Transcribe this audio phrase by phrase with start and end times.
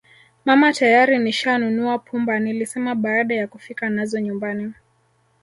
[0.45, 4.73] Mama tayari nishanunua pumba nilisema baada ya kufika nazo nyumbani